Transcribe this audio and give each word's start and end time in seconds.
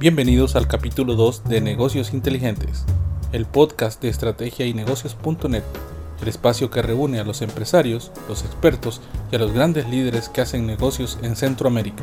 Bienvenidos 0.00 0.56
al 0.56 0.66
capítulo 0.66 1.14
2 1.14 1.44
de 1.44 1.60
Negocios 1.60 2.14
Inteligentes, 2.14 2.86
el 3.32 3.44
podcast 3.44 4.00
de 4.00 4.08
estrategia 4.08 4.64
y 4.64 4.72
negocios.net, 4.72 5.62
el 6.22 6.28
espacio 6.28 6.70
que 6.70 6.80
reúne 6.80 7.20
a 7.20 7.24
los 7.24 7.42
empresarios, 7.42 8.10
los 8.26 8.42
expertos 8.42 9.02
y 9.30 9.36
a 9.36 9.38
los 9.38 9.52
grandes 9.52 9.86
líderes 9.90 10.30
que 10.30 10.40
hacen 10.40 10.66
negocios 10.66 11.18
en 11.20 11.36
Centroamérica. 11.36 12.02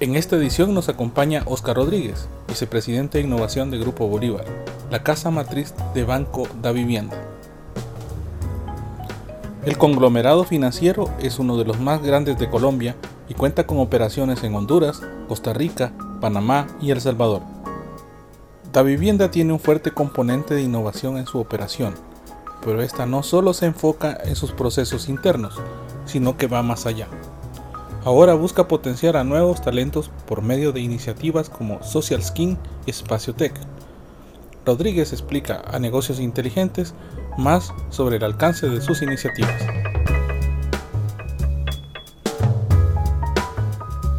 En 0.00 0.16
esta 0.16 0.36
edición 0.36 0.74
nos 0.74 0.90
acompaña 0.90 1.44
Oscar 1.46 1.76
Rodríguez, 1.76 2.28
vicepresidente 2.46 3.16
de 3.16 3.24
innovación 3.24 3.70
de 3.70 3.78
Grupo 3.78 4.06
Bolívar, 4.06 4.44
la 4.90 5.02
casa 5.02 5.30
matriz 5.30 5.72
de 5.94 6.04
Banco 6.04 6.46
da 6.60 6.72
Vivienda. 6.72 7.16
El 9.64 9.78
conglomerado 9.78 10.44
financiero 10.44 11.08
es 11.22 11.38
uno 11.38 11.56
de 11.56 11.64
los 11.64 11.80
más 11.80 12.02
grandes 12.02 12.38
de 12.38 12.50
Colombia 12.50 12.96
y 13.30 13.32
cuenta 13.32 13.66
con 13.66 13.78
operaciones 13.78 14.44
en 14.44 14.54
Honduras, 14.54 15.00
Costa 15.26 15.54
Rica, 15.54 15.94
Panamá 16.20 16.66
y 16.80 16.90
El 16.90 17.00
Salvador. 17.00 17.42
Da 18.72 18.82
Vivienda 18.82 19.30
tiene 19.30 19.52
un 19.52 19.60
fuerte 19.60 19.92
componente 19.92 20.54
de 20.54 20.62
innovación 20.62 21.16
en 21.16 21.26
su 21.26 21.38
operación, 21.38 21.94
pero 22.64 22.82
esta 22.82 23.06
no 23.06 23.22
solo 23.22 23.54
se 23.54 23.66
enfoca 23.66 24.18
en 24.24 24.36
sus 24.36 24.52
procesos 24.52 25.08
internos, 25.08 25.60
sino 26.04 26.36
que 26.36 26.46
va 26.46 26.62
más 26.62 26.86
allá. 26.86 27.08
Ahora 28.04 28.34
busca 28.34 28.68
potenciar 28.68 29.16
a 29.16 29.24
nuevos 29.24 29.62
talentos 29.62 30.10
por 30.26 30.42
medio 30.42 30.72
de 30.72 30.80
iniciativas 30.80 31.50
como 31.50 31.82
Social 31.82 32.22
Skin 32.22 32.58
y 32.86 32.90
Espacio 32.90 33.34
Tech. 33.34 33.54
Rodríguez 34.64 35.12
explica 35.12 35.62
a 35.66 35.78
Negocios 35.78 36.20
Inteligentes 36.20 36.94
más 37.36 37.72
sobre 37.90 38.16
el 38.16 38.24
alcance 38.24 38.68
de 38.68 38.80
sus 38.80 39.02
iniciativas. 39.02 39.62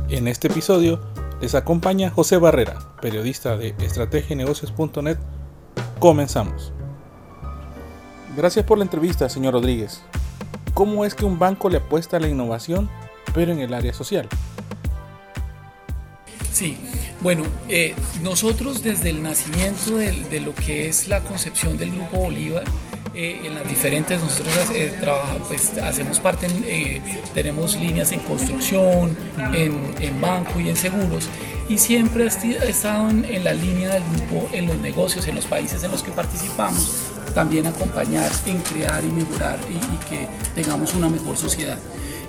En 0.10 0.28
este 0.28 0.48
episodio 0.48 1.00
les 1.42 1.56
acompaña 1.56 2.10
José 2.10 2.38
Barrera, 2.38 2.80
periodista 3.02 3.58
de 3.58 3.76
estrategienegocios.net. 3.80 5.18
Comenzamos. 6.00 6.74
Gracias 8.36 8.66
por 8.66 8.78
la 8.78 8.84
entrevista, 8.84 9.30
señor 9.30 9.54
Rodríguez. 9.54 10.02
¿Cómo 10.74 11.06
es 11.06 11.16
que 11.16 11.26
un 11.26 11.40
banco 11.40 11.70
le 11.70 11.78
apuesta 11.78 12.18
a 12.18 12.20
la 12.20 12.28
innovación, 12.28 12.90
pero 13.34 13.52
en 13.52 13.60
el 13.60 13.74
área 13.74 13.94
social? 13.94 14.28
Sí, 16.52 16.78
bueno, 17.22 17.44
eh, 17.68 17.96
nosotros 18.22 18.84
desde 18.84 19.10
el 19.10 19.24
nacimiento 19.24 19.98
de, 19.98 20.42
lo 20.42 20.54
que 20.56 20.88
es 20.88 21.08
la 21.08 21.22
concepción 21.22 21.78
del 21.78 21.92
Grupo 21.92 22.18
Bolívar, 22.18 22.64
eh, 23.14 23.42
en 23.44 23.56
las 23.56 23.68
diferentes, 23.68 24.22
nosotros 24.22 24.56
eh, 24.74 24.94
pues, 25.48 25.78
hacemos 25.78 26.20
parte, 26.20 26.48
eh, 26.66 27.02
tenemos 27.34 27.76
líneas 27.76 28.12
en 28.12 28.20
construcción, 28.20 29.18
en, 29.54 29.96
en, 30.00 30.22
banco 30.22 30.60
y 30.60 30.70
en 30.70 30.76
seguros, 30.76 31.28
y 31.68 31.78
siempre 31.78 32.26
he 32.26 32.70
estado 32.70 33.10
en, 33.10 33.44
la 33.44 33.54
línea 33.54 33.94
del 33.94 34.04
grupo, 34.04 34.50
en 34.54 34.68
los 34.68 34.78
negocios, 34.78 35.28
en 35.28 35.36
los 35.36 35.46
países 35.46 35.84
en 35.84 35.92
los 35.92 36.04
que 36.04 36.12
participamos, 36.12 37.12
también 37.34 37.68
acompañar 37.68 38.32
en 38.46 38.60
crear 38.62 39.04
y 39.04 39.12
mejorar 39.12 39.60
y 39.70 40.10
que 40.10 40.28
tengamos 40.56 40.94
una 40.94 41.10
mejor 41.10 41.38
sociedad 41.38 41.78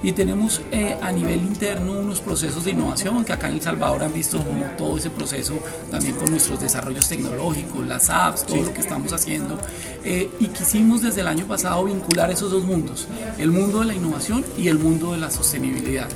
y 0.02 0.12
tenemos 0.12 0.62
eh, 0.72 0.96
a 1.00 1.12
nivel 1.12 1.40
interno 1.42 2.00
unos 2.00 2.20
procesos 2.20 2.64
de 2.64 2.70
innovación 2.70 3.24
que 3.24 3.32
acá 3.32 3.48
en 3.48 3.54
El 3.54 3.62
Salvador 3.62 4.02
han 4.02 4.12
visto 4.12 4.38
como 4.42 4.64
todo 4.76 4.98
ese 4.98 5.10
proceso 5.10 5.58
también 5.90 6.14
con 6.16 6.30
nuestros 6.30 6.60
desarrollos 6.60 7.08
tecnológicos, 7.08 7.86
las 7.86 8.08
apps, 8.08 8.46
todo 8.46 8.62
lo 8.62 8.72
que 8.72 8.80
estamos 8.80 9.12
haciendo 9.12 9.58
eh, 10.04 10.30
y 10.40 10.46
quisimos 10.46 11.02
desde 11.02 11.20
el 11.20 11.26
año 11.26 11.46
pasado 11.46 11.84
vincular 11.84 12.30
esos 12.30 12.50
dos 12.50 12.64
mundos, 12.64 13.06
el 13.38 13.50
mundo 13.50 13.80
de 13.80 13.86
la 13.86 13.94
innovación 13.94 14.44
y 14.56 14.68
el 14.68 14.78
mundo 14.78 15.12
de 15.12 15.18
la 15.18 15.30
sostenibilidad. 15.30 16.08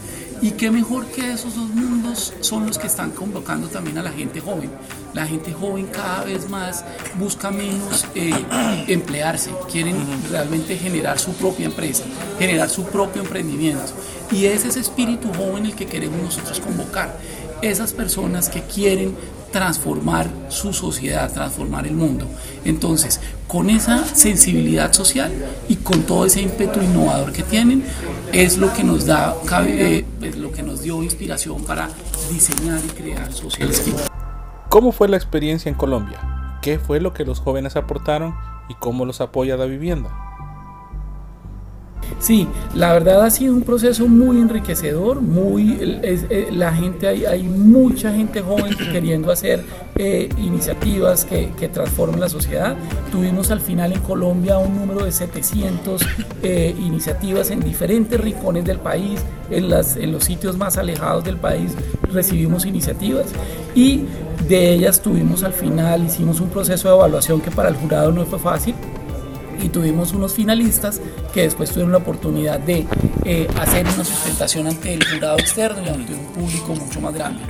Y 0.44 0.50
qué 0.50 0.70
mejor 0.70 1.06
que 1.06 1.32
esos 1.32 1.56
dos 1.56 1.70
mundos 1.70 2.34
son 2.40 2.66
los 2.66 2.76
que 2.76 2.86
están 2.86 3.12
convocando 3.12 3.68
también 3.68 3.96
a 3.96 4.02
la 4.02 4.12
gente 4.12 4.42
joven. 4.42 4.70
La 5.14 5.26
gente 5.26 5.54
joven 5.54 5.86
cada 5.86 6.22
vez 6.24 6.50
más 6.50 6.84
busca 7.18 7.50
menos 7.50 8.04
eh, 8.14 8.30
emplearse, 8.86 9.52
quieren 9.72 9.96
realmente 10.30 10.76
generar 10.76 11.18
su 11.18 11.32
propia 11.32 11.64
empresa, 11.64 12.04
generar 12.38 12.68
su 12.68 12.84
propio 12.84 13.22
emprendimiento. 13.22 13.94
Y 14.30 14.44
es 14.44 14.66
ese 14.66 14.80
espíritu 14.80 15.32
joven 15.32 15.64
el 15.64 15.74
que 15.74 15.86
queremos 15.86 16.20
nosotros 16.20 16.60
convocar. 16.60 17.18
Esas 17.62 17.94
personas 17.94 18.50
que 18.50 18.60
quieren 18.60 19.16
transformar 19.54 20.28
su 20.48 20.72
sociedad, 20.72 21.32
transformar 21.32 21.86
el 21.86 21.94
mundo. 21.94 22.26
Entonces, 22.64 23.20
con 23.46 23.70
esa 23.70 24.04
sensibilidad 24.04 24.92
social 24.92 25.32
y 25.68 25.76
con 25.76 26.02
todo 26.02 26.26
ese 26.26 26.42
ímpetu 26.42 26.82
innovador 26.82 27.32
que 27.32 27.44
tienen, 27.44 27.84
es 28.32 28.58
lo 28.58 28.72
que 28.72 28.82
nos 28.82 29.06
da, 29.06 29.36
eh, 29.68 30.04
es 30.22 30.36
lo 30.38 30.50
que 30.50 30.64
nos 30.64 30.82
dio 30.82 31.04
inspiración 31.04 31.62
para 31.62 31.88
diseñar 32.32 32.80
y 32.84 32.88
crear 32.88 33.32
Social 33.32 33.70
¿Cómo 34.70 34.90
fue 34.90 35.08
la 35.08 35.16
experiencia 35.16 35.68
en 35.68 35.76
Colombia? 35.76 36.58
¿Qué 36.60 36.80
fue 36.80 36.98
lo 36.98 37.14
que 37.14 37.24
los 37.24 37.38
jóvenes 37.38 37.76
aportaron 37.76 38.34
y 38.68 38.74
cómo 38.74 39.04
los 39.04 39.20
apoya 39.20 39.56
la 39.56 39.66
vivienda? 39.66 40.10
Sí, 42.18 42.48
la 42.74 42.92
verdad 42.92 43.22
ha 43.22 43.30
sido 43.30 43.54
un 43.54 43.62
proceso 43.62 44.06
muy 44.06 44.38
enriquecedor, 44.38 45.20
muy 45.20 45.76
eh, 45.80 46.48
la 46.52 46.72
gente 46.72 47.06
hay, 47.06 47.26
hay, 47.26 47.42
mucha 47.42 48.12
gente 48.12 48.40
joven 48.40 48.74
queriendo 48.92 49.30
hacer 49.30 49.62
eh, 49.96 50.28
iniciativas 50.38 51.24
que, 51.24 51.52
transformen 51.68 52.20
la 52.20 52.28
sociedad. 52.28 52.76
Tuvimos 53.10 53.50
al 53.50 53.60
final 53.60 53.92
en 53.92 54.00
Colombia 54.00 54.58
un 54.58 54.76
número 54.76 55.04
de 55.04 55.12
700 55.12 56.02
eh, 56.42 56.74
iniciativas 56.78 57.50
en 57.50 57.60
diferentes 57.60 58.20
rincones 58.20 58.64
del 58.64 58.78
país, 58.78 59.20
en, 59.50 59.68
las, 59.68 59.96
en 59.96 60.12
los 60.12 60.24
sitios 60.24 60.56
más 60.56 60.76
alejados 60.76 61.24
del 61.24 61.36
país 61.36 61.72
recibimos 62.12 62.64
iniciativas 62.64 63.26
y 63.74 64.04
de 64.48 64.74
ellas 64.74 65.00
tuvimos 65.00 65.42
al 65.42 65.52
final, 65.52 66.04
hicimos 66.04 66.40
un 66.40 66.48
proceso 66.48 66.88
de 66.88 66.94
evaluación 66.94 67.40
que 67.40 67.50
para 67.50 67.68
el 67.68 67.76
jurado 67.76 68.12
no 68.12 68.24
fue 68.24 68.38
fácil 68.38 68.74
y 69.62 69.68
tuvimos 69.68 70.12
unos 70.12 70.34
finalistas 70.34 71.00
que 71.32 71.42
después 71.42 71.70
tuvieron 71.70 71.92
la 71.92 71.98
oportunidad 71.98 72.58
de 72.60 72.86
eh, 73.24 73.48
hacer 73.60 73.86
una 73.86 74.04
sustentación 74.04 74.66
ante 74.66 74.94
el 74.94 75.04
jurado 75.04 75.38
externo 75.38 75.82
y 75.84 75.88
ante 75.88 76.14
un 76.14 76.26
público 76.26 76.74
mucho 76.74 77.00
más 77.00 77.14
grande. 77.14 77.42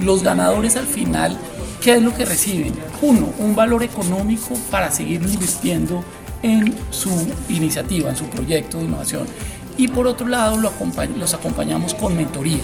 Los 0.00 0.22
ganadores 0.22 0.76
al 0.76 0.86
final, 0.86 1.36
¿qué 1.80 1.94
es 1.94 2.02
lo 2.02 2.14
que 2.14 2.24
reciben? 2.24 2.74
Uno, 3.02 3.28
un 3.38 3.54
valor 3.54 3.82
económico 3.82 4.54
para 4.70 4.90
seguir 4.90 5.22
invirtiendo 5.22 6.04
en 6.42 6.74
su 6.90 7.10
iniciativa, 7.48 8.10
en 8.10 8.16
su 8.16 8.24
proyecto 8.24 8.78
de 8.78 8.84
innovación. 8.84 9.26
Y 9.76 9.88
por 9.88 10.06
otro 10.06 10.26
lado, 10.26 10.58
los 10.58 11.34
acompañamos 11.34 11.94
con 11.94 12.16
mentoría 12.16 12.60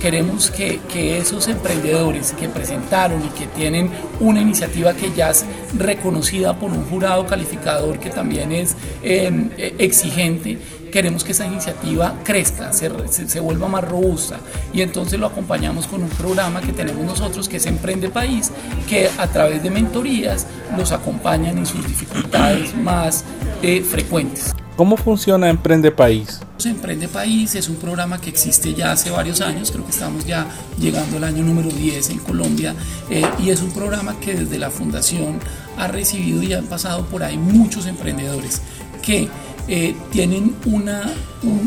queremos 0.00 0.50
que, 0.50 0.80
esos 1.18 1.46
emprendedores 1.48 2.32
que 2.32 2.48
presentaron 2.48 3.22
y 3.24 3.28
que 3.38 3.46
tienen 3.46 3.90
una 4.18 4.40
iniciativa 4.40 4.94
que 4.94 5.12
ya 5.12 5.30
es 5.30 5.44
reconocida 5.76 6.58
por 6.58 6.70
un 6.70 6.84
jurado 6.84 7.26
calificador 7.26 7.98
que 7.98 8.10
también 8.10 8.50
es 8.52 8.76
em, 9.02 9.50
e, 9.56 9.74
exigente, 9.78 10.58
queremos 10.90 11.22
que 11.22 11.32
esa 11.32 11.46
iniciativa 11.46 12.14
crezca, 12.24 12.72
se, 12.72 12.90
se, 13.28 13.40
vuelva 13.40 13.68
más 13.68 13.84
robusta 13.84 14.40
y 14.72 14.82
entonces 14.82 15.20
lo 15.20 15.26
acompañamos 15.26 15.86
con 15.86 16.02
un 16.02 16.08
programa 16.08 16.60
que 16.60 16.72
tenemos 16.72 17.04
nosotros 17.04 17.48
que 17.48 17.58
es 17.58 17.66
Emprende 17.66 18.08
País, 18.08 18.50
que 18.88 19.08
a 19.18 19.26
través 19.28 19.62
de 19.62 19.70
mentorías 19.70 20.46
los 20.76 20.92
acompañan 20.92 21.58
en 21.58 21.66
sus 21.66 21.86
dificultades 21.86 22.74
más 22.74 23.24
eh, 23.62 23.82
frecuentes. 23.82 24.54
¿Cómo 24.76 24.96
funciona 24.96 25.50
Emprende 25.50 25.90
País? 25.90 26.40
Emprende 26.64 27.08
País 27.08 27.54
es 27.54 27.68
un 27.68 27.76
programa 27.76 28.20
que 28.20 28.30
existe 28.30 28.74
ya 28.74 28.92
hace 28.92 29.10
varios 29.10 29.40
años, 29.40 29.70
creo 29.70 29.84
que 29.84 29.90
estamos 29.90 30.24
ya 30.26 30.46
llegando 30.78 31.16
al 31.16 31.24
año 31.24 31.42
número 31.42 31.68
10 31.68 32.10
en 32.10 32.18
Colombia, 32.18 32.74
eh, 33.10 33.24
y 33.38 33.50
es 33.50 33.62
un 33.62 33.70
programa 33.72 34.18
que 34.20 34.34
desde 34.34 34.58
la 34.58 34.70
fundación 34.70 35.38
ha 35.78 35.88
recibido 35.88 36.42
y 36.42 36.52
han 36.52 36.66
pasado 36.66 37.04
por 37.06 37.22
ahí 37.22 37.38
muchos 37.38 37.86
emprendedores 37.86 38.60
que 39.02 39.28
eh, 39.72 39.94
tienen 40.10 40.56
una, 40.66 41.00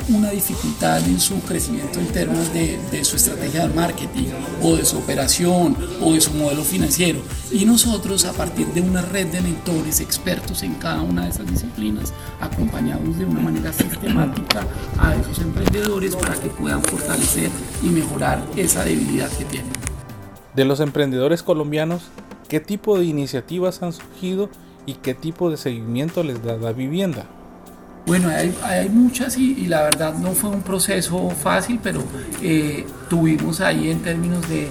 una 0.09 0.31
dificultad 0.31 1.01
en 1.07 1.21
su 1.21 1.39
crecimiento 1.39 2.01
en 2.01 2.07
términos 2.07 2.53
de, 2.53 2.77
de, 2.91 3.05
su 3.05 3.15
estrategia 3.15 3.65
de 3.65 3.73
marketing 3.73 4.25
o 4.61 4.75
de 4.75 4.83
su 4.83 4.97
operación 4.97 5.77
o 6.01 6.11
de 6.11 6.19
su 6.19 6.33
modelo 6.33 6.63
financiero. 6.63 7.21
Y 7.49 7.63
nosotros, 7.63 8.25
a 8.25 8.33
partir 8.33 8.67
de 8.67 8.81
una 8.81 9.03
red 9.03 9.27
de 9.27 9.39
mentores 9.39 10.01
expertos 10.01 10.63
en 10.63 10.73
cada 10.75 11.01
una 11.01 11.23
de 11.23 11.29
esas 11.29 11.49
disciplinas, 11.49 12.13
acompañamos 12.41 13.17
de 13.17 13.23
una 13.23 13.39
manera 13.39 13.71
sistemática 13.71 14.67
a 14.99 15.15
esos 15.15 15.39
emprendedores 15.39 16.13
para 16.17 16.33
que 16.35 16.49
puedan 16.49 16.83
fortalecer 16.83 17.49
y 17.81 17.87
mejorar 17.87 18.43
esa 18.57 18.83
debilidad 18.83 19.29
que 19.29 19.45
tienen. 19.45 19.71
De 20.53 20.65
los 20.65 20.81
emprendedores 20.81 21.41
colombianos, 21.41 22.09
¿qué 22.49 22.59
tipo 22.59 22.99
de 22.99 23.05
iniciativas 23.05 23.81
han 23.81 23.93
surgido 23.93 24.49
y 24.85 24.95
qué 24.95 25.13
tipo 25.13 25.49
de 25.49 25.55
seguimiento 25.55 26.21
les 26.21 26.43
da 26.43 26.57
la 26.57 26.73
vivienda? 26.73 27.29
Bueno, 28.05 28.29
hay, 28.29 28.89
muchas 28.89 29.37
y, 29.37 29.65
la 29.67 29.83
verdad 29.83 30.15
no 30.15 30.31
fue 30.33 30.49
un 30.49 30.61
proceso 30.61 31.29
fácil, 31.29 31.79
pero 31.81 32.03
eh, 32.41 32.85
tuvimos 33.09 33.61
ahí 33.61 33.89
en 33.89 34.01
términos 34.01 34.43
de, 34.49 34.67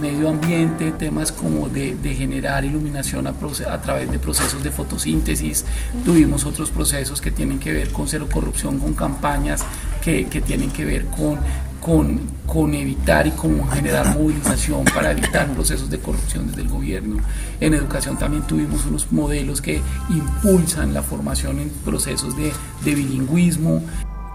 medio 0.00 0.28
ambiente, 0.28 0.90
temas 0.90 1.30
como 1.30 1.68
de, 1.68 1.96
generar 2.16 2.64
iluminación 2.64 3.28
a, 3.28 3.32
través 3.80 4.10
de 4.10 4.18
procesos 4.18 4.64
de 4.64 4.72
fotosíntesis, 4.72 5.64
tuvimos 6.04 6.44
otros 6.46 6.70
procesos 6.70 7.20
que 7.20 7.30
tienen 7.30 7.60
que 7.60 7.72
ver 7.72 7.90
con 7.90 8.08
cero 8.08 8.28
corrupción, 8.30 8.80
con 8.80 8.94
campañas 8.94 9.64
que 10.02 10.24
tienen 10.44 10.70
que 10.72 10.84
ver 10.84 11.06
con 11.06 11.38
con, 11.84 12.18
con 12.46 12.72
evitar 12.72 13.26
y 13.26 13.30
con 13.32 13.68
generar 13.68 14.16
movilización 14.18 14.86
para 14.86 15.10
evitar 15.10 15.52
procesos 15.52 15.90
de 15.90 15.98
corrupción 15.98 16.46
desde 16.46 16.62
el 16.62 16.68
gobierno. 16.68 17.18
En 17.60 17.74
educación 17.74 18.16
también 18.16 18.42
tuvimos 18.46 18.86
unos 18.86 19.12
modelos 19.12 19.60
que 19.60 19.82
impulsan 20.08 20.94
la 20.94 21.02
formación 21.02 21.60
en 21.60 21.68
procesos 21.68 22.38
de, 22.38 22.52
de 22.84 22.94
bilingüismo. 22.94 23.82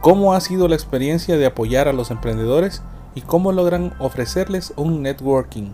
¿Cómo 0.01 0.35
ha 0.35 0.41
sido 0.41 0.67
la 0.67 0.75
experiencia 0.75 1.37
de 1.37 1.47
apoyar 1.47 1.87
a 1.87 1.93
los 1.93 2.11
emprendedores 2.11 2.83
y 3.15 3.21
cómo 3.21 3.51
logran 3.51 3.95
ofrecerles 3.97 4.71
un 4.75 5.01
networking? 5.01 5.71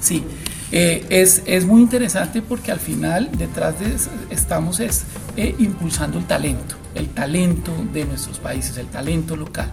Sí, 0.00 0.24
eh, 0.72 1.06
es, 1.10 1.42
es, 1.46 1.64
muy 1.64 1.80
interesante 1.82 2.42
porque 2.42 2.72
al 2.72 2.80
final 2.80 3.30
detrás 3.38 3.78
de 3.78 3.94
eso 3.94 4.10
estamos 4.30 4.80
es, 4.80 5.04
eh, 5.36 5.54
impulsando 5.58 6.18
el 6.18 6.24
talento, 6.24 6.74
el 6.96 7.08
talento 7.10 7.70
de 7.92 8.04
nuestros 8.04 8.38
países, 8.40 8.76
el 8.78 8.86
talento 8.86 9.36
local. 9.36 9.70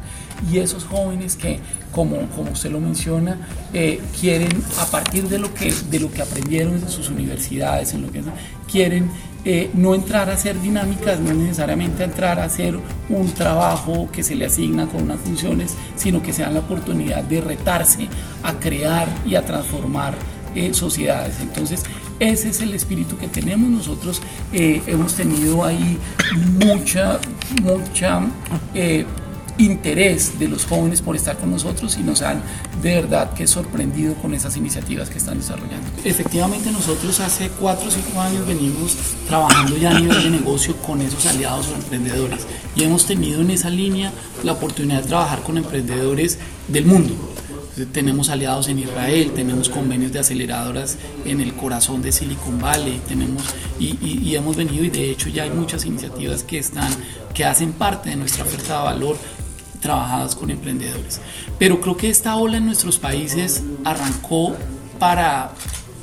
Y 0.51 0.59
esos 0.59 0.85
jóvenes 0.85 1.35
que, 1.35 1.59
como, 1.91 2.17
como 2.35 2.51
usted 2.51 2.71
lo 2.71 2.79
menciona, 2.79 3.37
eh, 3.73 4.01
quieren, 4.19 4.63
a 4.79 4.85
partir 4.85 5.27
de 5.27 5.37
lo, 5.37 5.53
que, 5.53 5.73
de 5.89 5.99
lo 5.99 6.11
que 6.11 6.21
aprendieron 6.21 6.75
en 6.75 6.89
sus 6.89 7.09
universidades, 7.09 7.93
en 7.93 8.03
lo 8.03 8.11
que 8.11 8.23
quieren 8.71 9.09
eh, 9.45 9.69
no 9.73 9.95
entrar 9.95 10.29
a 10.29 10.33
hacer 10.33 10.59
dinámicas, 10.61 11.19
no 11.19 11.33
necesariamente 11.33 12.03
entrar 12.03 12.39
a 12.39 12.45
hacer 12.45 12.77
un 13.09 13.31
trabajo 13.33 14.09
que 14.11 14.23
se 14.23 14.35
le 14.35 14.45
asigna 14.45 14.87
con 14.87 15.03
unas 15.03 15.19
funciones, 15.19 15.75
sino 15.95 16.21
que 16.21 16.33
sean 16.33 16.53
la 16.53 16.61
oportunidad 16.61 17.23
de 17.23 17.41
retarse 17.41 18.07
a 18.43 18.53
crear 18.53 19.07
y 19.25 19.35
a 19.35 19.45
transformar 19.45 20.15
eh, 20.55 20.73
sociedades. 20.73 21.39
Entonces, 21.41 21.83
ese 22.19 22.49
es 22.49 22.61
el 22.61 22.73
espíritu 22.73 23.17
que 23.17 23.27
tenemos. 23.27 23.69
Nosotros 23.69 24.21
hemos 24.51 25.15
tenido 25.15 25.63
ahí 25.63 25.97
mucha, 26.65 27.17
mucha 27.63 28.21
interés 29.59 30.39
de 30.39 30.47
los 30.47 30.65
jóvenes 30.65 31.01
por 31.01 31.15
estar 31.15 31.37
con 31.37 31.51
nosotros 31.51 31.97
y 31.97 32.03
nos 32.03 32.21
han 32.21 32.41
de 32.81 32.95
verdad 32.95 33.33
que 33.33 33.45
sorprendido 33.45 34.15
con 34.15 34.33
esas 34.33 34.55
iniciativas 34.57 35.09
que 35.09 35.17
están 35.17 35.37
desarrollando. 35.37 35.87
Efectivamente 36.03 36.71
nosotros 36.71 37.19
hace 37.19 37.49
4 37.49 37.87
o 37.87 37.91
5 37.91 38.21
años 38.21 38.47
venimos 38.47 38.95
trabajando 39.27 39.77
ya 39.77 39.91
a 39.91 39.99
nivel 39.99 40.23
de 40.23 40.29
negocio 40.29 40.75
con 40.77 41.01
esos 41.01 41.25
aliados 41.25 41.67
o 41.67 41.75
emprendedores 41.75 42.47
y 42.75 42.83
hemos 42.83 43.05
tenido 43.05 43.41
en 43.41 43.51
esa 43.51 43.69
línea 43.69 44.13
la 44.43 44.53
oportunidad 44.53 45.01
de 45.01 45.09
trabajar 45.09 45.41
con 45.41 45.57
emprendedores 45.57 46.39
del 46.67 46.85
mundo. 46.85 47.13
Tenemos 47.93 48.29
aliados 48.29 48.67
en 48.67 48.79
Israel, 48.79 49.31
tenemos 49.33 49.69
convenios 49.69 50.11
de 50.11 50.19
aceleradoras 50.19 50.97
en 51.23 51.39
el 51.39 51.53
corazón 51.53 52.01
de 52.01 52.11
Silicon 52.11 52.59
Valley, 52.59 52.99
tenemos 53.07 53.43
y, 53.79 53.95
y 54.01 54.35
hemos 54.35 54.57
venido 54.57 54.83
y 54.83 54.89
de 54.89 55.09
hecho 55.11 55.29
ya 55.29 55.43
hay 55.43 55.49
muchas 55.49 55.85
iniciativas 55.85 56.43
que 56.43 56.57
están 56.57 56.91
que 57.33 57.45
hacen 57.45 57.71
parte 57.71 58.09
de 58.09 58.17
nuestra 58.17 58.43
oferta 58.43 58.79
de 58.79 58.83
valor 58.83 59.17
trabajadas 59.79 60.35
con 60.35 60.51
emprendedores. 60.51 61.21
Pero 61.57 61.79
creo 61.81 61.97
que 61.97 62.09
esta 62.09 62.35
ola 62.35 62.57
en 62.57 62.65
nuestros 62.65 62.97
países 62.97 63.63
arrancó 63.83 64.55
para 64.99 65.51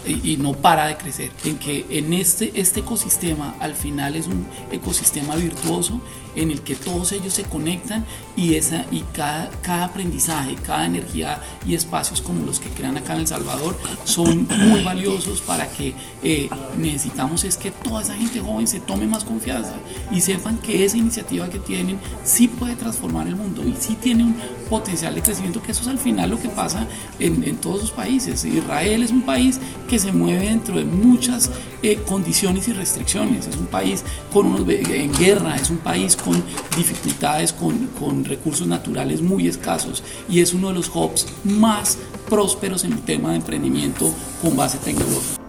y 0.06 0.36
no 0.36 0.52
para 0.52 0.86
de 0.86 0.96
crecer, 0.96 1.30
en 1.44 1.58
que 1.58 1.86
en 1.90 2.12
este, 2.12 2.52
este 2.54 2.80
ecosistema 2.80 3.54
al 3.60 3.74
final 3.74 4.16
es 4.16 4.26
un 4.26 4.46
ecosistema 4.70 5.34
virtuoso 5.36 6.00
en 6.36 6.50
el 6.50 6.60
que 6.60 6.76
todos 6.76 7.12
ellos 7.12 7.34
se 7.34 7.42
conectan 7.44 8.04
y, 8.36 8.54
esa, 8.54 8.84
y 8.92 9.00
cada, 9.12 9.50
cada 9.62 9.86
aprendizaje, 9.86 10.54
cada 10.54 10.84
energía 10.84 11.40
y 11.66 11.74
espacios 11.74 12.20
como 12.20 12.44
los 12.44 12.60
que 12.60 12.68
crean 12.68 12.96
acá 12.96 13.14
en 13.14 13.20
El 13.20 13.26
Salvador 13.26 13.76
son 14.04 14.46
muy 14.68 14.82
valiosos 14.84 15.40
para 15.40 15.68
que 15.68 15.94
eh, 16.22 16.48
necesitamos 16.78 17.44
es 17.44 17.56
que 17.56 17.70
toda 17.70 18.02
esa 18.02 18.14
gente 18.14 18.40
joven 18.40 18.66
se 18.66 18.80
tome 18.80 19.06
más 19.06 19.24
confianza 19.24 19.74
y 20.10 20.20
sepan 20.20 20.58
que 20.58 20.84
esa 20.84 20.98
iniciativa 20.98 21.48
que 21.48 21.58
tienen 21.58 21.98
sí 22.22 22.48
puede 22.48 22.76
transformar 22.76 23.26
el 23.26 23.36
mundo 23.36 23.62
y 23.64 23.74
sí 23.80 23.96
tiene 24.00 24.24
un 24.24 24.36
potencial 24.68 25.14
de 25.14 25.22
crecimiento, 25.22 25.62
que 25.62 25.72
eso 25.72 25.82
es 25.82 25.88
al 25.88 25.98
final 25.98 26.30
lo 26.30 26.40
que 26.40 26.48
pasa 26.48 26.86
en, 27.18 27.42
en 27.44 27.56
todos 27.56 27.80
los 27.80 27.90
países. 27.90 28.44
Israel 28.44 29.02
es 29.02 29.10
un 29.10 29.22
país 29.22 29.58
que 29.88 29.95
se 29.98 30.12
mueve 30.12 30.48
dentro 30.48 30.76
de 30.76 30.84
muchas 30.84 31.50
eh, 31.82 31.96
condiciones 32.06 32.68
y 32.68 32.72
restricciones, 32.72 33.46
es 33.46 33.56
un 33.56 33.66
país 33.66 34.04
con 34.32 34.46
unos, 34.46 34.68
en 34.68 35.12
guerra, 35.14 35.56
es 35.56 35.70
un 35.70 35.78
país 35.78 36.16
con 36.16 36.42
dificultades, 36.76 37.52
con, 37.52 37.86
con 37.98 38.24
recursos 38.24 38.66
naturales 38.66 39.20
muy 39.22 39.48
escasos 39.48 40.02
y 40.28 40.40
es 40.40 40.52
uno 40.54 40.68
de 40.68 40.74
los 40.74 40.90
hubs 40.94 41.26
más 41.44 41.98
prósperos 42.28 42.84
en 42.84 42.92
el 42.92 43.02
tema 43.02 43.30
de 43.30 43.36
emprendimiento 43.36 44.12
con 44.42 44.56
base 44.56 44.78
tecnológica. 44.78 45.42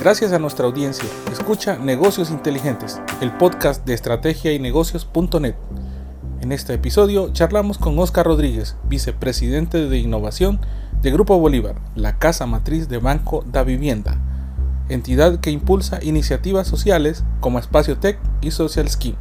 Gracias 0.00 0.32
a 0.32 0.38
nuestra 0.38 0.66
audiencia, 0.66 1.08
escucha 1.32 1.78
Negocios 1.78 2.30
Inteligentes, 2.30 3.00
el 3.22 3.32
podcast 3.32 3.86
de 3.86 3.94
estrategia 3.94 4.52
y 4.52 4.58
negocios.net. 4.58 5.54
En 6.44 6.52
este 6.52 6.74
episodio 6.74 7.32
charlamos 7.32 7.78
con 7.78 7.98
Oscar 7.98 8.26
Rodríguez, 8.26 8.76
vicepresidente 8.86 9.88
de 9.88 9.96
innovación 9.96 10.60
de 11.00 11.10
Grupo 11.10 11.38
Bolívar, 11.38 11.76
la 11.94 12.18
casa 12.18 12.44
matriz 12.44 12.86
de 12.90 12.98
Banco 12.98 13.42
da 13.50 13.62
Vivienda 13.62 14.20
entidad 14.90 15.40
que 15.40 15.50
impulsa 15.50 16.00
iniciativas 16.02 16.68
sociales 16.68 17.24
como 17.40 17.58
Espacio 17.58 17.96
Tech 17.96 18.18
y 18.42 18.50
Social 18.50 18.86
Skin. 18.90 19.16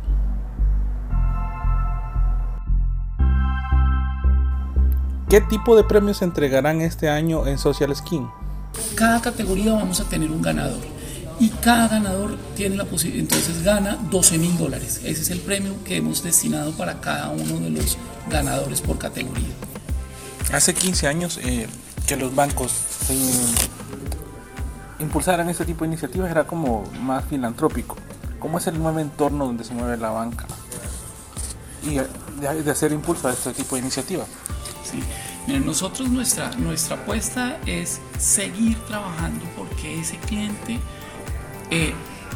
¿Qué 5.30 5.40
tipo 5.40 5.78
de 5.78 5.86
premios 5.86 6.18
se 6.18 6.26
entregarán 6.26 6.82
este 6.82 7.08
año 7.08 7.48
en 7.48 7.58
Social 7.58 7.96
Skin? 7.96 8.28
Cada 8.96 9.22
categoría 9.22 9.72
vamos 9.72 10.02
a 10.02 10.04
tener 10.04 10.30
un 10.30 10.42
ganador 10.42 10.93
y 11.40 11.50
cada 11.50 11.88
ganador 11.88 12.38
tiene 12.56 12.76
la 12.76 12.86
posibilidad, 12.86 13.24
entonces 13.24 13.64
gana 13.64 13.98
12 14.10 14.38
mil 14.38 14.58
dólares. 14.58 15.02
Ese 15.04 15.22
es 15.22 15.30
el 15.30 15.40
premio 15.40 15.76
que 15.84 15.98
hemos 15.98 16.24
destinado 16.24 16.72
para 16.74 17.02
cada 17.02 17.30
uno 17.30 17.60
de 17.60 17.70
los 17.70 17.98
ganadores 18.30 18.82
por 18.82 18.98
categoría. 18.98 19.54
Hace 20.52 20.74
15 20.74 21.08
años 21.08 21.40
eh, 21.44 21.68
que 22.08 22.16
los 22.16 22.36
bancos 22.36 22.72
impulsaran 25.00 25.50
este 25.50 25.66
tipo 25.66 25.84
de 25.84 25.90
iniciativas 25.90 26.30
era 26.30 26.46
como 26.46 26.84
más 27.02 27.26
filantrópico. 27.26 27.98
¿Cómo 28.40 28.58
es 28.58 28.68
el 28.68 28.78
nuevo 28.78 29.00
entorno 29.00 29.46
donde 29.46 29.64
se 29.64 29.74
mueve 29.74 29.98
la 29.98 30.10
banca? 30.10 30.46
Y 31.84 31.96
de, 32.40 32.72
hacer 32.72 32.92
impulso 32.92 33.28
a 33.28 33.34
este 33.34 33.54
tipo 33.54 33.76
de 33.76 33.82
iniciativas. 33.82 34.28
Sí. 34.84 35.60
nosotros 35.60 36.10
nuestra, 36.10 36.52
nuestra 36.58 36.98
apuesta 36.98 37.58
es 37.66 38.00
seguir 38.18 38.78
trabajando 38.86 39.46
porque 39.58 40.00
ese 40.00 40.18
cliente 40.18 40.80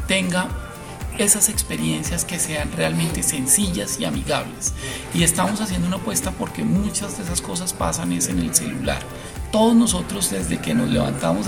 tenga 0.06 0.48
esas 1.18 1.48
experiencias 1.48 2.24
que 2.24 2.38
sean 2.38 2.70
realmente 2.72 3.22
sencillas 3.22 3.98
y 3.98 4.04
amigables. 4.04 4.72
Y 5.14 5.24
estamos 5.24 5.60
haciendo 5.60 5.88
una 5.88 5.96
apuesta 5.96 6.30
porque 6.30 6.62
muchas 6.62 7.18
de 7.18 7.24
esas 7.24 7.40
cosas 7.40 7.72
pasan 7.72 8.12
es 8.12 8.28
en 8.28 8.38
el 8.38 8.54
celular 8.54 9.02
todos 9.50 9.74
nosotros 9.74 10.30
desde 10.30 10.58
que 10.58 10.74
nos 10.74 10.88
levantamos 10.90 11.46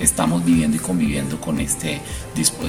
estamos 0.00 0.44
viviendo 0.44 0.76
y 0.76 0.80
conviviendo 0.80 1.40
con, 1.40 1.60
este, 1.60 2.00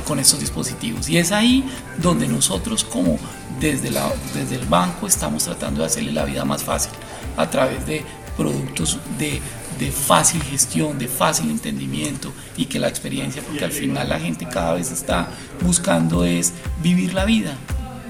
con 0.06 0.20
estos 0.20 0.40
dispositivos. 0.40 1.10
Y 1.10 1.18
es 1.18 1.32
ahí 1.32 1.64
donde 1.98 2.28
nosotros 2.28 2.84
como 2.84 3.18
desde, 3.60 3.92
desde 4.34 4.56
el 4.56 4.66
banco 4.66 5.08
estamos 5.08 5.46
tratando 5.46 5.82
de 5.82 5.88
hacerle 5.88 6.12
la 6.12 6.26
vida 6.26 6.44
más 6.44 6.64
fácil 6.64 6.92
a 7.38 7.50
través 7.50 7.86
de 7.86 8.04
productos 8.36 9.00
de, 9.18 9.42
de 9.84 9.92
fácil 9.92 10.42
gestión, 10.44 10.98
de 10.98 11.10
fácil 11.10 11.52
entendimiento 11.52 12.32
y 12.56 12.68
que 12.68 12.80
la 12.80 12.88
experiencia, 12.88 13.42
porque 13.42 13.66
al 13.66 13.74
final 13.74 14.08
la 14.08 14.18
gente 14.18 14.48
cada 14.48 14.76
vez 14.76 14.92
está 14.92 15.28
buscando 15.60 16.24
es 16.24 16.54
vivir 16.82 17.14
la 17.14 17.26
vida, 17.26 17.58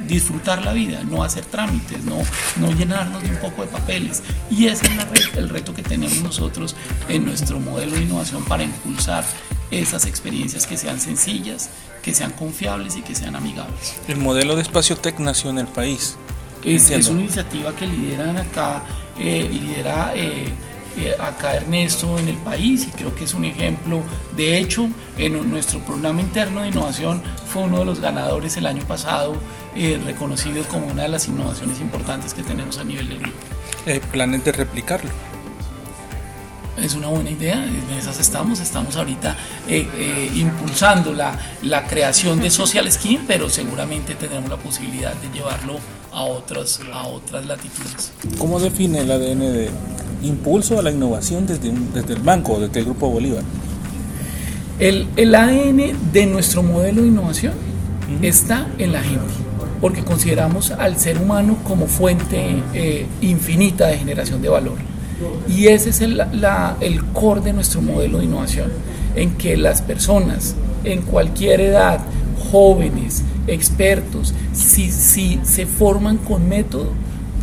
disfrutar 0.07 0.63
la 0.63 0.71
vida, 0.71 1.03
no 1.03 1.23
hacer 1.23 1.45
trámites, 1.45 2.03
no, 2.03 2.17
no 2.57 2.71
llenarnos 2.73 3.23
de 3.23 3.29
un 3.31 3.37
poco 3.37 3.63
de 3.63 3.69
papeles. 3.69 4.21
Y 4.51 4.67
ese 4.67 4.85
es 4.85 5.35
el 5.35 5.49
reto 5.49 5.73
que 5.73 5.81
tenemos 5.81 6.21
nosotros 6.21 6.75
en 7.09 7.25
nuestro 7.25 7.59
modelo 7.59 7.93
de 7.93 8.03
innovación 8.03 8.45
para 8.45 8.63
impulsar 8.63 9.25
esas 9.71 10.05
experiencias 10.05 10.67
que 10.67 10.77
sean 10.77 10.99
sencillas, 10.99 11.71
que 12.03 12.13
sean 12.13 12.33
confiables 12.33 12.97
y 12.97 13.01
que 13.01 13.15
sean 13.15 13.35
amigables. 13.35 13.95
El 14.07 14.17
modelo 14.17 14.55
de 14.55 14.61
espacio 14.61 14.95
tech 14.95 15.17
nació 15.17 15.49
en 15.49 15.57
el 15.57 15.67
país. 15.67 16.17
Es, 16.63 17.09
una 17.09 17.21
iniciativa 17.21 17.75
que 17.75 17.87
lideran 17.87 18.37
acá, 18.37 18.83
eh, 19.19 19.49
lidera 19.51 20.13
eh, 20.15 20.53
eh, 20.97 21.15
acá 21.19 21.55
Ernesto 21.55 22.17
en 22.19 22.27
el 22.27 22.37
país 22.37 22.87
y 22.87 22.91
creo 22.91 23.15
que 23.15 23.23
es 23.23 23.33
un 23.33 23.45
ejemplo. 23.45 24.01
De 24.35 24.57
hecho, 24.57 24.89
en 25.17 25.49
nuestro 25.49 25.79
programa 25.79 26.21
interno 26.21 26.61
de 26.61 26.69
innovación 26.69 27.21
fue 27.47 27.63
uno 27.63 27.79
de 27.79 27.85
los 27.85 27.99
ganadores 27.99 28.57
el 28.57 28.65
año 28.65 28.83
pasado, 28.83 29.35
eh, 29.75 29.99
reconocido 30.05 30.63
como 30.65 30.87
una 30.87 31.03
de 31.03 31.09
las 31.09 31.27
innovaciones 31.27 31.79
importantes 31.79 32.33
que 32.33 32.43
tenemos 32.43 32.77
a 32.77 32.83
nivel 32.83 33.09
del 33.09 33.19
grupo. 33.19 33.37
Eh, 33.85 34.01
¿Planes 34.11 34.43
de 34.43 34.51
replicarlo? 34.51 35.09
Es 36.77 36.95
una 36.95 37.07
buena 37.07 37.29
idea, 37.29 37.63
en 37.63 37.97
esas 37.97 38.19
estamos, 38.19 38.59
estamos 38.59 38.95
ahorita 38.95 39.37
eh, 39.67 40.31
impulsando 40.35 41.13
la, 41.13 41.37
la 41.61 41.85
creación 41.85 42.39
de 42.39 42.49
Social 42.49 42.91
Skin, 42.91 43.25
pero 43.27 43.47
seguramente 43.49 44.15
tendremos 44.15 44.49
la 44.49 44.57
posibilidad 44.57 45.13
de 45.13 45.29
llevarlo 45.29 45.77
a 46.11 46.23
otras, 46.23 46.79
a 46.91 47.07
otras 47.07 47.45
latitudes. 47.45 48.11
¿Cómo 48.37 48.59
define 48.59 49.01
el 49.01 49.11
ADN 49.11 49.39
de 49.39 49.71
impulso 50.23 50.79
a 50.79 50.81
la 50.81 50.91
innovación 50.91 51.45
desde, 51.45 51.71
desde 51.93 52.13
el 52.13 52.21
banco, 52.21 52.59
desde 52.59 52.79
el 52.79 52.85
Grupo 52.85 53.09
Bolívar? 53.09 53.43
El, 54.79 55.07
el 55.15 55.35
ADN 55.35 56.11
de 56.11 56.25
nuestro 56.25 56.63
modelo 56.63 57.03
de 57.03 57.07
innovación 57.09 57.53
está 58.21 58.67
en 58.77 58.91
la 58.91 59.01
gente. 59.01 59.33
porque 59.81 60.01
consideramos 60.01 60.71
al 60.71 60.97
ser 60.97 61.17
humano 61.17 61.57
como 61.65 61.87
fuente 61.87 62.63
eh, 62.73 63.05
infinita 63.19 63.87
de 63.87 63.97
generación 63.97 64.41
de 64.41 64.47
valor. 64.47 64.77
Y 65.47 65.67
ese 65.67 65.89
es 65.89 65.99
el, 65.99 66.23
el 66.79 67.03
core 67.07 67.41
de 67.41 67.51
nuestro 67.51 67.81
modelo 67.81 68.19
de 68.19 68.25
innovación, 68.25 68.71
en 69.15 69.31
que 69.31 69.57
las 69.57 69.81
personas 69.81 70.55
en 70.85 71.01
cualquier 71.01 71.59
edad, 71.59 71.99
jóvenes, 72.49 73.23
expertos, 73.47 74.33
si, 74.53 74.89
si 74.89 75.39
se 75.43 75.65
forman 75.65 76.17
con 76.17 76.47
método, 76.47 76.91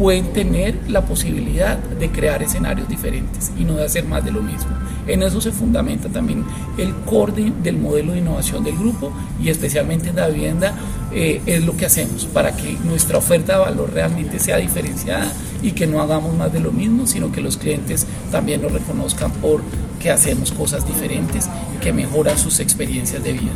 pueden 0.00 0.32
tener 0.32 0.88
la 0.88 1.04
posibilidad 1.04 1.76
de 1.76 2.10
crear 2.10 2.42
escenarios 2.42 2.88
diferentes 2.88 3.52
y 3.58 3.64
no 3.64 3.74
de 3.74 3.84
hacer 3.84 4.06
más 4.06 4.24
de 4.24 4.32
lo 4.32 4.40
mismo. 4.40 4.70
En 5.06 5.22
eso 5.22 5.42
se 5.42 5.52
fundamenta 5.52 6.08
también 6.08 6.42
el 6.78 6.94
core 7.04 7.52
del 7.62 7.76
modelo 7.76 8.12
de 8.12 8.20
innovación 8.20 8.64
del 8.64 8.78
grupo 8.78 9.12
y 9.42 9.50
especialmente 9.50 10.08
en 10.08 10.16
la 10.16 10.28
vivienda 10.28 10.74
eh, 11.12 11.42
es 11.44 11.66
lo 11.66 11.76
que 11.76 11.84
hacemos 11.84 12.24
para 12.24 12.56
que 12.56 12.78
nuestra 12.82 13.18
oferta 13.18 13.52
de 13.52 13.58
valor 13.58 13.92
realmente 13.92 14.38
sea 14.38 14.56
diferenciada 14.56 15.30
y 15.62 15.72
que 15.72 15.86
no 15.86 16.00
hagamos 16.00 16.34
más 16.34 16.50
de 16.50 16.60
lo 16.60 16.72
mismo, 16.72 17.06
sino 17.06 17.30
que 17.30 17.42
los 17.42 17.58
clientes 17.58 18.06
también 18.32 18.62
nos 18.62 18.72
reconozcan 18.72 19.30
por 19.32 19.60
que 20.00 20.10
hacemos 20.10 20.50
cosas 20.50 20.86
diferentes 20.86 21.46
y 21.76 21.80
que 21.82 21.92
mejoran 21.92 22.38
sus 22.38 22.60
experiencias 22.60 23.22
de 23.22 23.34
vida. 23.34 23.52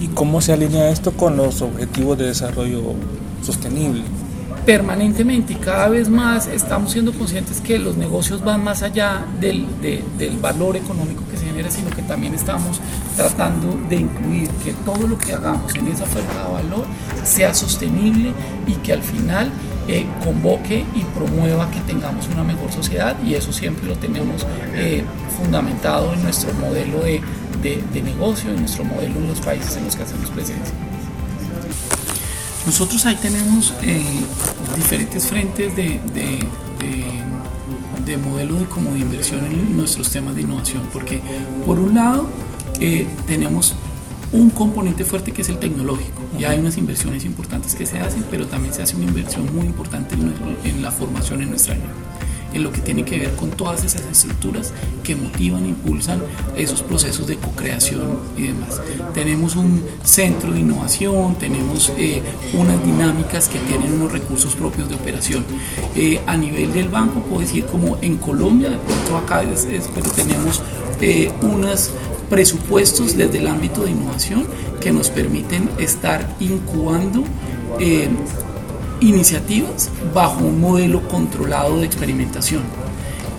¿Y 0.00 0.06
cómo 0.06 0.40
se 0.42 0.52
alinea 0.52 0.90
esto 0.90 1.10
con 1.10 1.36
los 1.36 1.60
objetivos 1.60 2.16
de 2.18 2.26
desarrollo 2.26 2.94
sostenible? 3.42 4.04
Permanentemente 4.68 5.54
y 5.54 5.56
cada 5.56 5.88
vez 5.88 6.10
más 6.10 6.46
estamos 6.46 6.92
siendo 6.92 7.14
conscientes 7.14 7.62
que 7.62 7.78
los 7.78 7.96
negocios 7.96 8.44
van 8.44 8.62
más 8.62 8.82
allá 8.82 9.24
del, 9.40 9.66
del, 9.80 10.36
valor 10.36 10.76
económico 10.76 11.22
que 11.30 11.38
se 11.38 11.46
genera, 11.46 11.70
sino 11.70 11.88
que 11.88 12.02
también 12.02 12.34
estamos 12.34 12.78
tratando 13.16 13.80
de 13.88 13.96
incluir 13.96 14.50
que 14.62 14.74
todo 14.84 15.06
lo 15.06 15.16
que 15.16 15.32
hagamos 15.32 15.74
en 15.74 15.88
esa 15.88 16.04
oferta 16.04 16.44
de 16.44 16.52
valor 16.52 16.84
sea 17.24 17.54
sostenible 17.54 18.34
y 18.66 18.72
que 18.74 18.92
al 18.92 19.02
final 19.02 19.50
eh, 19.88 20.04
convoque 20.22 20.84
y 20.94 21.02
promueva 21.18 21.70
que 21.70 21.80
tengamos 21.90 22.28
una 22.28 22.44
mejor 22.44 22.70
sociedad 22.70 23.16
y 23.24 23.36
eso 23.36 23.54
siempre 23.54 23.86
lo 23.86 23.96
tenemos 23.96 24.46
eh, 24.74 25.02
fundamentado 25.38 26.12
en 26.12 26.22
nuestro 26.22 26.52
modelo 26.52 27.00
de, 27.00 27.22
de, 27.62 27.82
de 27.94 28.02
negocio, 28.02 28.50
en 28.50 28.60
nuestro 28.60 28.84
modelo 28.84 29.16
en 29.16 29.28
los 29.28 29.40
países 29.40 29.78
en 29.78 29.86
los 29.86 29.96
que 29.96 30.02
hacemos 30.02 30.28
presencia. 30.28 30.74
Nosotros 32.68 33.06
ahí 33.06 33.16
tenemos 33.16 33.72
eh, 33.80 34.04
diferentes 34.76 35.26
frentes 35.26 35.74
de, 35.74 35.98
de, 36.12 36.38
de, 38.04 38.16
modelo 38.18 38.56
de, 38.56 38.66
como 38.66 38.92
de 38.92 38.98
inversión 38.98 39.42
en 39.46 39.74
nuestros 39.74 40.10
temas 40.10 40.34
de 40.34 40.42
innovación, 40.42 40.82
porque 40.92 41.22
por 41.64 41.78
un 41.78 41.94
lado 41.94 42.28
eh, 42.78 43.06
tenemos 43.26 43.74
un 44.32 44.50
componente 44.50 45.06
fuerte 45.06 45.32
que 45.32 45.40
es 45.40 45.48
el 45.48 45.58
tecnológico. 45.58 46.20
Y 46.38 46.44
hay 46.44 46.58
unas 46.60 46.76
inversiones 46.76 47.24
importantes 47.24 47.74
que 47.74 47.86
se 47.86 48.00
hacen, 48.00 48.22
pero 48.30 48.46
también 48.46 48.74
se 48.74 48.82
hace 48.82 48.96
una 48.96 49.06
inversión 49.06 49.46
muy 49.56 49.64
importante 49.64 50.14
en, 50.14 50.34
en 50.62 50.82
la 50.82 50.90
formación 50.90 51.40
en 51.40 51.48
nuestra 51.48 51.72
área 51.72 51.86
en 52.52 52.62
lo 52.62 52.72
que 52.72 52.80
tiene 52.80 53.04
que 53.04 53.18
ver 53.18 53.34
con 53.34 53.50
todas 53.50 53.84
esas 53.84 54.02
estructuras 54.02 54.72
que 55.02 55.16
motivan 55.16 55.64
e 55.64 55.68
impulsan 55.68 56.22
esos 56.56 56.82
procesos 56.82 57.26
de 57.26 57.36
co-creación 57.36 58.18
y 58.36 58.48
demás. 58.48 58.80
Tenemos 59.14 59.56
un 59.56 59.82
centro 60.02 60.52
de 60.52 60.60
innovación, 60.60 61.36
tenemos 61.36 61.92
eh, 61.96 62.22
unas 62.54 62.84
dinámicas 62.84 63.48
que 63.48 63.58
tienen 63.60 63.92
unos 63.92 64.12
recursos 64.12 64.54
propios 64.54 64.88
de 64.88 64.94
operación. 64.94 65.44
Eh, 65.94 66.20
a 66.26 66.36
nivel 66.36 66.72
del 66.72 66.88
banco, 66.88 67.20
puedo 67.20 67.40
decir 67.40 67.64
como 67.66 67.98
en 68.00 68.16
Colombia, 68.16 68.70
de 68.70 68.78
pronto 68.78 69.16
acá 69.16 69.42
es, 69.42 69.66
tenemos 70.14 70.62
eh, 71.00 71.30
unos 71.42 71.90
presupuestos 72.28 73.16
desde 73.16 73.38
el 73.38 73.46
ámbito 73.46 73.84
de 73.84 73.90
innovación 73.90 74.46
que 74.80 74.92
nos 74.92 75.10
permiten 75.10 75.68
estar 75.78 76.36
incubando 76.40 77.24
iniciativas 79.00 79.90
bajo 80.14 80.44
un 80.44 80.60
modelo 80.60 81.06
controlado 81.08 81.78
de 81.78 81.86
experimentación. 81.86 82.62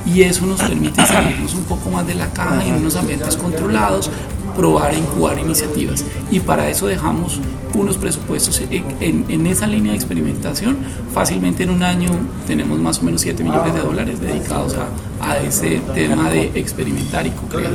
Y 0.05 0.23
eso 0.23 0.45
nos 0.45 0.61
permite 0.61 1.05
salirnos 1.05 1.53
un 1.53 1.63
poco 1.65 1.89
más 1.89 2.07
de 2.07 2.15
la 2.15 2.31
caja 2.31 2.65
en 2.65 2.75
unos 2.75 2.95
ambientes 2.95 3.35
controlados, 3.35 4.09
probar 4.55 4.93
e 4.93 4.97
incubar 4.97 5.37
iniciativas. 5.37 6.03
Y 6.31 6.39
para 6.39 6.69
eso 6.69 6.87
dejamos 6.87 7.39
unos 7.73 7.97
presupuestos 7.97 8.61
en, 8.69 9.25
en, 9.29 9.47
esa 9.47 9.67
línea 9.67 9.91
de 9.91 9.97
experimentación. 9.97 10.77
Fácilmente 11.13 11.63
en 11.63 11.69
un 11.69 11.83
año 11.83 12.09
tenemos 12.47 12.79
más 12.79 12.99
o 12.99 13.03
menos 13.03 13.21
7 13.21 13.43
millones 13.43 13.73
de 13.73 13.81
dólares 13.81 14.19
dedicados 14.19 14.75
a, 14.75 14.87
a 15.31 15.37
ese 15.37 15.81
tema 15.93 16.29
de 16.29 16.51
experimentar 16.55 17.27
y 17.27 17.31
co-crear. 17.31 17.71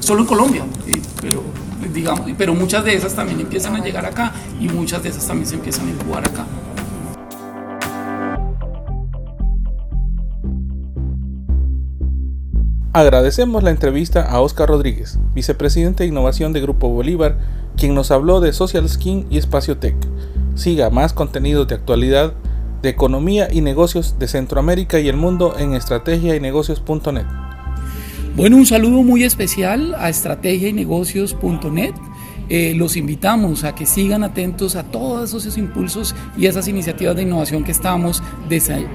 Solo 0.00 0.22
en 0.22 0.26
Colombia, 0.26 0.64
pero, 1.20 1.42
digamos, 1.92 2.28
pero 2.36 2.54
muchas 2.54 2.84
de 2.84 2.94
esas 2.94 3.14
también 3.14 3.40
empiezan 3.40 3.76
a 3.76 3.80
llegar 3.80 4.04
acá 4.04 4.32
y 4.60 4.68
muchas 4.68 5.02
de 5.02 5.10
esas 5.10 5.26
también 5.26 5.46
se 5.46 5.54
empiezan 5.54 5.86
a 5.86 5.90
incubar 5.90 6.26
acá. 6.26 6.44
Agradecemos 12.92 13.62
la 13.62 13.70
entrevista 13.70 14.22
a 14.22 14.40
Oscar 14.40 14.68
Rodríguez, 14.68 15.16
vicepresidente 15.32 16.02
de 16.02 16.08
innovación 16.08 16.52
de 16.52 16.60
Grupo 16.60 16.88
Bolívar, 16.88 17.38
quien 17.76 17.94
nos 17.94 18.10
habló 18.10 18.40
de 18.40 18.52
Social 18.52 18.88
Skin 18.88 19.28
y 19.30 19.38
Espacio 19.38 19.78
Tech. 19.78 19.94
Siga 20.56 20.90
más 20.90 21.12
contenidos 21.12 21.68
de 21.68 21.76
actualidad 21.76 22.32
de 22.82 22.88
economía 22.88 23.46
y 23.48 23.60
negocios 23.60 24.18
de 24.18 24.26
Centroamérica 24.26 24.98
y 24.98 25.08
el 25.08 25.16
mundo 25.16 25.54
en 25.56 25.74
estrategiaynegocios.net. 25.74 27.26
Bueno, 28.34 28.56
un 28.56 28.66
saludo 28.66 29.04
muy 29.04 29.22
especial 29.22 29.94
a 29.94 30.08
estrategiaynegocios.net 30.08 31.94
eh, 32.50 32.74
los 32.74 32.96
invitamos 32.96 33.62
a 33.62 33.76
que 33.76 33.86
sigan 33.86 34.24
atentos 34.24 34.74
a 34.74 34.82
todos 34.82 35.32
esos 35.32 35.56
impulsos 35.56 36.16
y 36.36 36.46
esas 36.46 36.66
iniciativas 36.66 37.14
de 37.14 37.22
innovación 37.22 37.62
que 37.62 37.70
estamos 37.70 38.24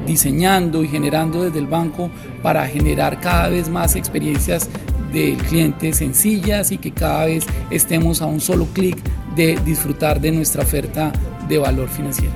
diseñando 0.05 0.83
y 0.83 0.89
generando 0.89 1.43
desde 1.43 1.59
el 1.59 1.67
banco 1.67 2.09
para 2.43 2.67
generar 2.67 3.21
cada 3.21 3.47
vez 3.47 3.69
más 3.69 3.95
experiencias 3.95 4.69
del 5.13 5.37
cliente 5.37 5.93
sencillas 5.93 6.73
y 6.73 6.77
que 6.77 6.91
cada 6.91 7.27
vez 7.27 7.45
estemos 7.69 8.21
a 8.21 8.25
un 8.25 8.41
solo 8.41 8.65
clic 8.73 8.97
de 9.37 9.57
disfrutar 9.63 10.19
de 10.19 10.33
nuestra 10.33 10.63
oferta 10.63 11.13
de 11.47 11.57
valor 11.57 11.87
financiero. 11.87 12.33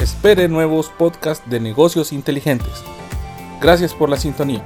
Espere 0.00 0.48
nuevos 0.48 0.88
podcasts 0.88 1.48
de 1.48 1.60
negocios 1.60 2.12
inteligentes. 2.12 2.82
Gracias 3.60 3.94
por 3.94 4.10
la 4.10 4.16
sintonía. 4.16 4.64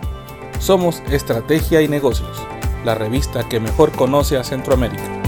Somos 0.61 1.03
Estrategia 1.11 1.81
y 1.81 1.89
Negocios, 1.89 2.47
la 2.85 2.95
revista 2.95 3.49
que 3.49 3.61
mejor 3.61 3.93
conoce 3.93 4.37
a 4.37 4.45
Centroamérica. 4.45 5.20